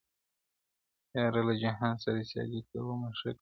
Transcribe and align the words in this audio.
•يار 1.15 1.33
له 1.47 1.53
جهان 1.61 1.93
سره 2.03 2.19
سیالي 2.29 2.61
کومه 2.69 3.09
ښه 3.19 3.21
کومه, 3.21 3.29